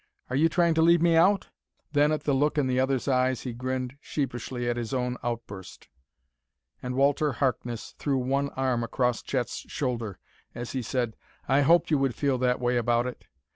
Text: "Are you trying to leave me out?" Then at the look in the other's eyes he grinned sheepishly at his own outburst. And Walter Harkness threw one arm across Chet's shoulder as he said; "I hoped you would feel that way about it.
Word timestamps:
"Are 0.31 0.35
you 0.35 0.49
trying 0.49 0.73
to 0.73 0.81
leave 0.81 0.99
me 1.03 1.15
out?" 1.15 1.49
Then 1.91 2.11
at 2.11 2.23
the 2.23 2.33
look 2.33 2.57
in 2.57 2.65
the 2.65 2.79
other's 2.79 3.07
eyes 3.07 3.41
he 3.41 3.53
grinned 3.53 3.97
sheepishly 4.01 4.67
at 4.67 4.75
his 4.75 4.95
own 4.95 5.15
outburst. 5.21 5.89
And 6.81 6.95
Walter 6.95 7.33
Harkness 7.33 7.93
threw 7.99 8.17
one 8.17 8.49
arm 8.57 8.83
across 8.83 9.21
Chet's 9.21 9.57
shoulder 9.69 10.17
as 10.55 10.71
he 10.71 10.81
said; 10.81 11.15
"I 11.47 11.61
hoped 11.61 11.91
you 11.91 11.99
would 11.99 12.15
feel 12.15 12.39
that 12.39 12.59
way 12.59 12.77
about 12.77 13.05
it. 13.05 13.25